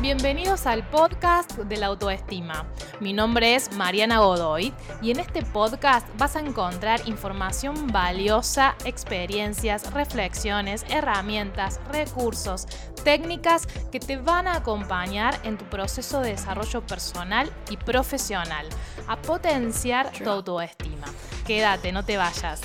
[0.00, 2.66] Bienvenidos al podcast de la autoestima.
[2.98, 4.72] Mi nombre es Mariana Godoy
[5.02, 12.66] y en este podcast vas a encontrar información valiosa, experiencias, reflexiones, herramientas, recursos,
[13.04, 18.66] técnicas que te van a acompañar en tu proceso de desarrollo personal y profesional,
[19.06, 21.06] a potenciar tu autoestima.
[21.46, 22.62] Quédate, no te vayas.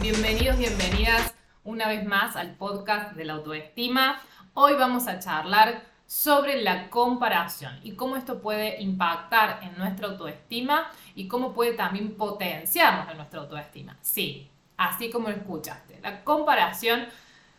[0.00, 4.20] Bienvenidos, bienvenidas una vez más al podcast de la autoestima.
[4.52, 10.88] Hoy vamos a charlar sobre la comparación y cómo esto puede impactar en nuestra autoestima
[11.16, 13.98] y cómo puede también potenciarnos en nuestra autoestima.
[14.00, 15.98] Sí, así como lo escuchaste.
[16.04, 17.08] La comparación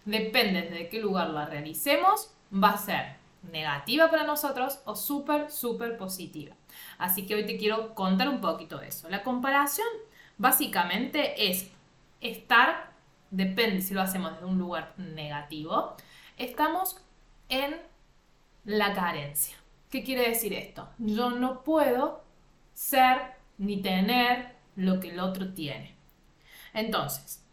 [0.06, 3.18] depende de qué lugar la realicemos, va a ser
[3.52, 6.56] negativa para nosotros o súper, súper positiva.
[6.98, 9.10] Así que hoy te quiero contar un poquito de eso.
[9.10, 9.88] La comparación
[10.38, 11.70] básicamente es
[12.22, 12.90] estar,
[13.32, 15.98] depende si lo hacemos desde un lugar negativo,
[16.38, 17.02] estamos
[17.50, 17.76] en
[18.66, 19.56] la carencia.
[19.90, 20.90] ¿Qué quiere decir esto?
[20.98, 22.24] Yo no puedo
[22.74, 25.96] ser ni tener lo que el otro tiene.
[26.74, 27.44] Entonces,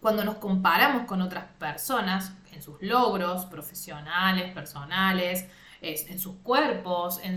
[0.00, 5.48] cuando nos comparamos con otras personas en sus logros profesionales, personales,
[5.80, 7.36] en sus cuerpos, en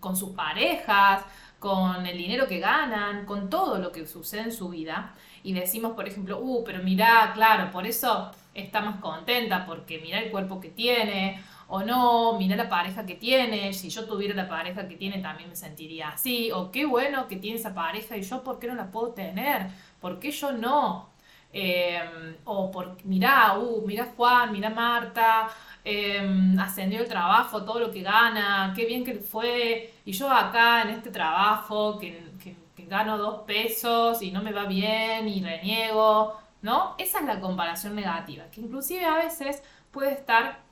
[0.00, 1.24] con sus parejas,
[1.58, 5.92] con el dinero que ganan, con todo lo que sucede en su vida, y decimos,
[5.92, 10.58] por ejemplo, uh, pero mira, claro, por eso está más contenta, porque mira el cuerpo
[10.58, 14.96] que tiene, o no, mira la pareja que tiene, si yo tuviera la pareja que
[14.96, 18.58] tiene también me sentiría así, o qué bueno que tiene esa pareja y yo por
[18.58, 19.68] qué no la puedo tener,
[20.00, 21.10] por qué yo no.
[21.52, 25.48] Em, o por, mirá, uh, mira Juan, mira Marta,
[25.84, 30.82] em, ascendió el trabajo, todo lo que gana, qué bien que fue, y yo acá
[30.82, 36.36] en este trabajo que, que gano dos pesos y no me va bien y reniego,
[36.62, 36.94] ¿no?
[36.98, 40.69] Esa es la comparación negativa, que inclusive a veces puede estar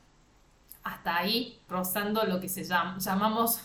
[0.83, 3.61] hasta ahí rozando lo que se llama, llamamos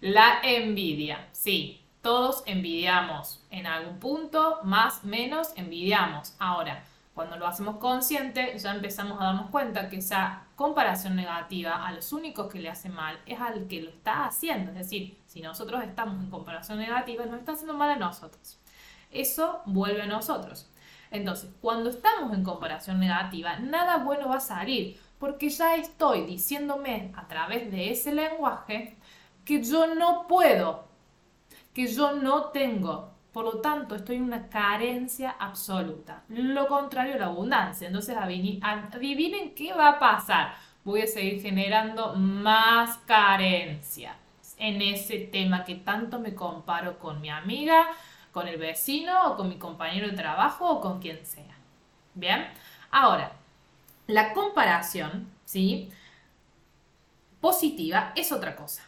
[0.00, 1.28] la envidia.
[1.32, 6.34] Sí, todos envidiamos en algún punto, más, menos, envidiamos.
[6.38, 6.84] Ahora,
[7.14, 12.12] cuando lo hacemos consciente, ya empezamos a darnos cuenta que esa comparación negativa a los
[12.12, 14.70] únicos que le hace mal es al que lo está haciendo.
[14.70, 18.58] Es decir, si nosotros estamos en comparación negativa, nos está haciendo mal a nosotros.
[19.10, 20.70] Eso vuelve a nosotros.
[21.10, 27.12] Entonces, cuando estamos en comparación negativa, nada bueno va a salir, porque ya estoy diciéndome
[27.14, 28.96] a través de ese lenguaje
[29.44, 30.86] que yo no puedo,
[31.74, 33.10] que yo no tengo.
[33.30, 36.24] Por lo tanto, estoy en una carencia absoluta.
[36.30, 37.86] Lo contrario a la abundancia.
[37.86, 40.54] Entonces, adivinen qué va a pasar.
[40.82, 44.16] Voy a seguir generando más carencia
[44.56, 47.88] en ese tema que tanto me comparo con mi amiga,
[48.32, 51.56] con el vecino o con mi compañero de trabajo o con quien sea.
[52.14, 52.46] Bien,
[52.90, 53.32] ahora,
[54.10, 55.90] la comparación, ¿sí?
[57.40, 58.82] Positiva es otra cosa.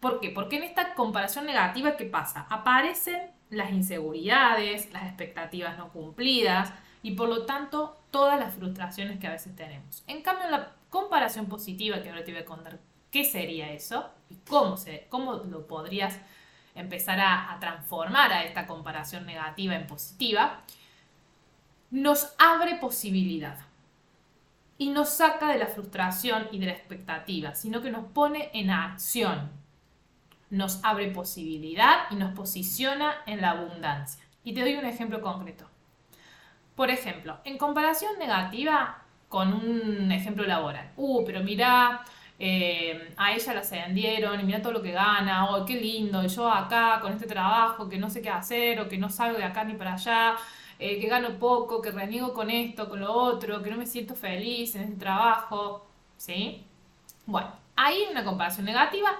[0.00, 0.30] ¿Por qué?
[0.30, 2.46] Porque en esta comparación negativa, ¿qué pasa?
[2.48, 6.72] Aparecen las inseguridades, las expectativas no cumplidas
[7.02, 10.02] y por lo tanto todas las frustraciones que a veces tenemos.
[10.06, 12.78] En cambio, la comparación positiva, que ahora te voy a contar
[13.10, 16.18] qué sería eso y cómo, se, cómo lo podrías
[16.74, 20.62] empezar a, transformar a esta comparación negativa en positiva,
[21.90, 23.67] nos abre posibilidad
[24.78, 28.70] y nos saca de la frustración y de la expectativa, sino que nos pone en
[28.70, 29.50] acción,
[30.50, 34.24] nos abre posibilidad y nos posiciona en la abundancia.
[34.44, 35.68] Y te doy un ejemplo concreto.
[36.76, 40.92] Por ejemplo, en comparación negativa con un ejemplo laboral.
[40.96, 42.02] Uh, pero mira,
[42.38, 46.50] eh, a ella la ascendieron y mira todo lo que gana, oh, qué lindo, yo
[46.50, 49.64] acá con este trabajo que no sé qué hacer o que no salgo de acá
[49.64, 50.36] ni para allá,
[50.78, 54.14] eh, que gano poco, que reniego con esto, con lo otro, que no me siento
[54.14, 56.64] feliz en este trabajo, ¿sí?
[57.26, 59.10] Bueno, ahí una comparación negativa,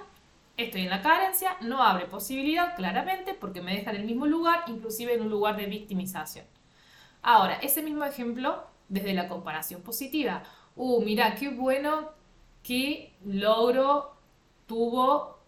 [0.57, 4.63] estoy en la carencia, no abre posibilidad claramente porque me deja en el mismo lugar,
[4.67, 6.45] inclusive en un lugar de victimización.
[7.21, 10.43] Ahora, ese mismo ejemplo desde la comparación positiva.
[10.75, 12.09] Uh, mira, qué bueno
[12.63, 14.15] qué logro
[14.67, 15.39] tuvo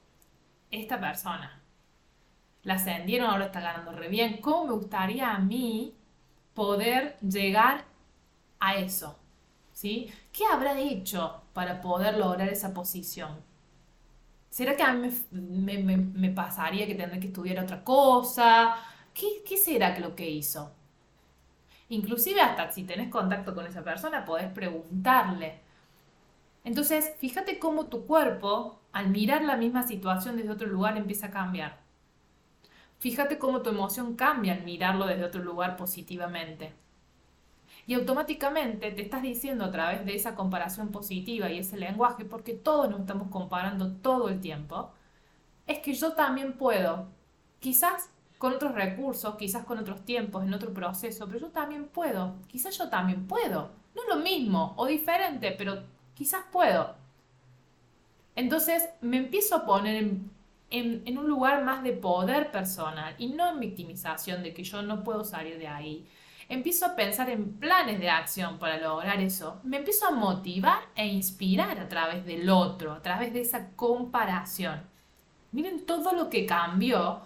[0.69, 1.61] esta persona.
[2.63, 4.37] La ascendieron, ahora está ganando re bien.
[4.37, 5.95] ¿Cómo me gustaría a mí
[6.53, 7.85] poder llegar
[8.59, 9.17] a eso?
[9.73, 10.11] ¿Sí?
[10.31, 13.39] ¿Qué habrá hecho para poder lograr esa posición?
[14.49, 18.75] ¿Será que a mí me, pasaría que tendré que estudiar otra cosa?
[19.13, 20.71] ¿Qué, ¿Qué será lo que hizo?
[21.89, 25.59] Inclusive hasta si tenés contacto con esa persona, podés preguntarle,
[26.63, 31.31] Entonces, fíjate cómo tu cuerpo, al mirar la misma situación desde otro lugar, empieza a
[31.31, 31.80] cambiar.
[33.01, 36.71] Fíjate cómo tu emoción cambia al mirarlo desde otro lugar positivamente.
[37.87, 42.53] Y automáticamente te estás diciendo a través de esa comparación positiva y ese lenguaje, porque
[42.53, 44.91] todos nos estamos comparando todo el tiempo,
[45.65, 47.07] es que yo también puedo.
[47.59, 52.35] Quizás con otros recursos, quizás con otros tiempos, en otro proceso, pero yo también puedo.
[52.49, 53.71] Quizás yo también puedo.
[53.95, 55.81] No es lo mismo o diferente, pero
[56.13, 56.93] quizás puedo.
[58.35, 60.29] Entonces me empiezo a poner en,
[60.71, 65.03] en, un lugar más de poder personal y no en victimización de que yo no
[65.03, 66.07] puedo salir de ahí.
[66.49, 69.59] Empiezo a pensar en planes de acción para lograr eso.
[69.63, 74.81] Me empiezo a motivar e inspirar a través del otro, a través de esa comparación.
[75.51, 77.21] Miren todo lo que cambió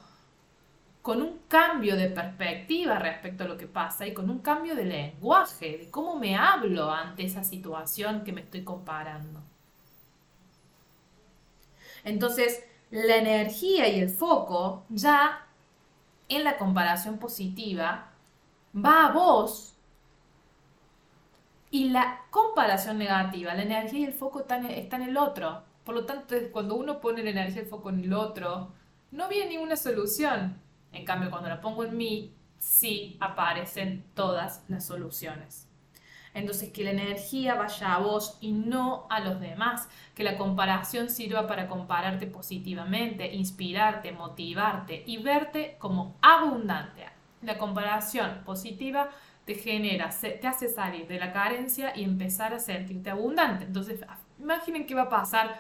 [1.02, 4.86] con un cambio de perspectiva respecto a lo que pasa y con un cambio de
[4.86, 9.44] lenguaje, de cómo me hablo ante esa situación que me estoy comparando.
[12.04, 15.48] Entonces, la energía y el foco ya
[16.30, 18.12] en la comparación positiva
[18.76, 19.76] va a vos
[21.72, 25.64] y la comparación negativa, la energía y el foco están, en el otro.
[25.84, 28.72] Por lo tanto, cuando uno pone la energía y el foco en el otro,
[29.12, 30.66] no viene ninguna solución
[30.96, 35.68] en cambio, cuando la pongo en mí, sí aparecen todas las soluciones.
[36.36, 39.90] Entonces, que la energía vaya a vos y no a los demás.
[40.14, 47.06] Que la comparación sirva para compararte positivamente, inspirarte, motivarte y verte como abundante.
[47.42, 49.10] La comparación positiva
[49.46, 53.64] te genera, te hace salir de la carencia y empezar a sentirte abundante.
[53.64, 54.02] Entonces,
[54.40, 55.56] imaginen qué va a pasar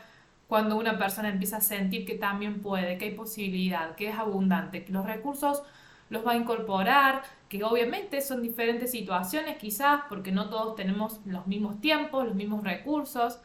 [0.48, 4.83] cuando una persona empieza a sentir que también puede, que hay posibilidad, que es abundante,
[4.83, 5.63] que los recursos
[6.10, 11.47] los va a incorporar, que obviamente son diferentes situaciones quizás, porque no todos tenemos los
[11.47, 13.39] mismos tiempos, los mismos recursos,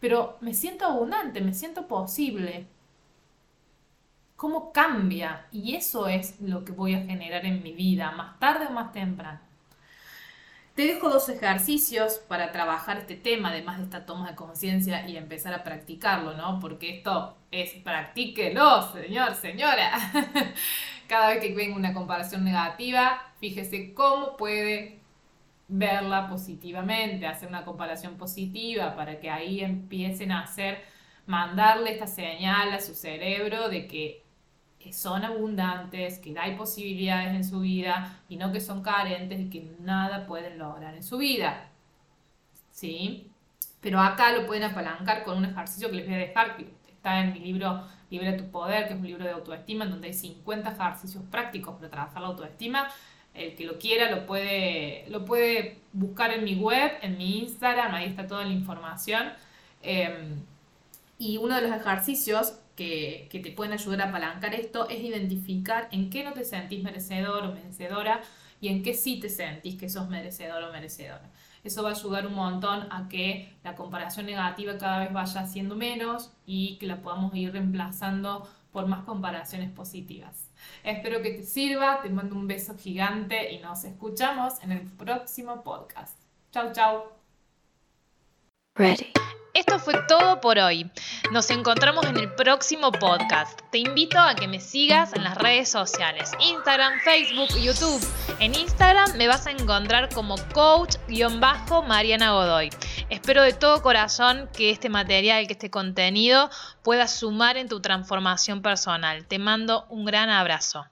[0.00, 2.66] pero me siento abundante, me siento posible.
[4.36, 5.46] ¿Cómo cambia?
[5.52, 8.92] Y eso es lo que voy a generar en mi vida, más tarde o más
[8.92, 9.40] temprano.
[10.74, 15.16] Te dejo dos ejercicios para trabajar este tema, además de esta toma de conciencia y
[15.16, 16.58] empezar a practicarlo, ¿no?
[16.58, 19.90] Porque esto es practíquelo, señor, señora.
[21.08, 25.00] Cada vez que venga una comparación negativa, fíjese cómo puede
[25.66, 30.82] verla positivamente, hacer una comparación positiva para que ahí empiecen a hacer,
[31.26, 34.24] mandarle esta señal a su cerebro de que
[34.92, 39.76] son abundantes, que hay posibilidades en su vida y no que son carentes y que
[39.80, 41.68] nada pueden lograr en su vida.
[42.70, 43.30] ¿Sí?
[43.80, 47.20] Pero acá lo pueden apalancar con un ejercicio que les voy a dejar, que está
[47.20, 50.14] en mi libro Libre tu Poder, que es un libro de autoestima, en donde hay
[50.14, 52.88] 50 ejercicios prácticos para trabajar la autoestima.
[53.34, 57.94] El que lo quiera lo puede, lo puede buscar en mi web, en mi Instagram,
[57.94, 59.32] ahí está toda la información.
[59.82, 60.42] Em,
[61.18, 66.08] y uno de los ejercicios que, te pueden ayudar a apalancar esto es identificar en
[66.10, 68.22] qué no te sentís merecedor o merecedora
[68.60, 71.30] y en qué sí te sentís que sos merecedor o merecedora.
[71.62, 75.76] Eso va a ayudar un montón a que la comparación negativa cada vez vaya siendo
[75.76, 80.48] menos y que la podamos ir reemplazando por más comparaciones positivas.
[80.84, 85.62] Espero que te sirva, te mando un beso gigante y nos escuchamos en el próximo
[85.62, 86.16] podcast.
[86.52, 87.02] Chau, chau.
[88.74, 89.19] Ready.
[89.70, 90.90] Esto fue todo por hoy.
[91.30, 93.60] Nos encontramos en el próximo podcast.
[93.70, 98.04] Te invito a que me sigas en las redes sociales, Instagram, Facebook, YouTube.
[98.40, 102.70] En Instagram me vas a encontrar como coach-mariana Godoy.
[103.10, 106.50] Espero de todo corazón que este material, que este contenido
[106.82, 109.24] pueda sumar en tu transformación personal.
[109.24, 110.84] Te mando un gran abrazo.